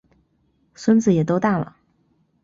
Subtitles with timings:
[0.73, 1.75] 孙子也都大了